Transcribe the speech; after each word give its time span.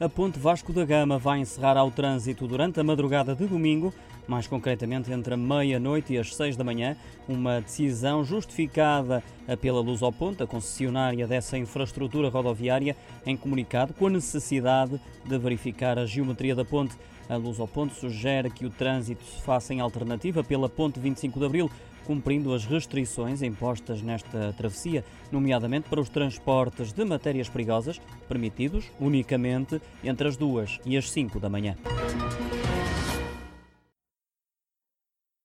A 0.00 0.08
Ponte 0.08 0.38
Vasco 0.38 0.72
da 0.72 0.82
Gama 0.82 1.18
vai 1.18 1.40
encerrar 1.40 1.76
ao 1.76 1.90
trânsito 1.90 2.48
durante 2.48 2.80
a 2.80 2.82
madrugada 2.82 3.34
de 3.34 3.46
domingo, 3.46 3.92
mais 4.26 4.46
concretamente 4.46 5.12
entre 5.12 5.34
a 5.34 5.36
meia-noite 5.36 6.14
e 6.14 6.18
as 6.18 6.34
seis 6.34 6.56
da 6.56 6.64
manhã, 6.64 6.96
uma 7.28 7.60
decisão 7.60 8.24
justificada 8.24 9.22
pela 9.60 9.82
Luz 9.82 10.02
ao 10.02 10.10
Ponte, 10.10 10.42
a 10.42 10.46
concessionária 10.46 11.26
dessa 11.26 11.58
infraestrutura 11.58 12.30
rodoviária, 12.30 12.96
em 13.26 13.36
comunicado 13.36 13.92
com 13.92 14.06
a 14.06 14.10
necessidade 14.10 14.98
de 15.22 15.38
verificar 15.38 15.98
a 15.98 16.06
geometria 16.06 16.54
da 16.54 16.64
ponte. 16.64 16.96
A 17.28 17.36
Luz 17.36 17.60
ao 17.60 17.68
Ponte 17.68 17.94
sugere 17.94 18.48
que 18.48 18.64
o 18.64 18.70
trânsito 18.70 19.22
se 19.22 19.42
faça 19.42 19.74
em 19.74 19.80
alternativa 19.80 20.42
pela 20.42 20.66
Ponte 20.66 20.98
25 20.98 21.38
de 21.38 21.44
Abril, 21.44 21.70
cumprindo 22.10 22.52
as 22.52 22.64
restrições 22.64 23.40
impostas 23.40 24.02
nesta 24.02 24.52
travessia, 24.54 25.04
nomeadamente 25.30 25.88
para 25.88 26.00
os 26.00 26.08
transportes 26.08 26.92
de 26.92 27.04
matérias 27.04 27.48
perigosas, 27.48 28.00
permitidos 28.28 28.90
unicamente 28.98 29.80
entre 30.02 30.26
as 30.26 30.36
duas 30.36 30.80
e 30.84 30.96
as 30.96 31.08
cinco 31.08 31.38
da 31.38 31.48
manhã. 31.48 31.76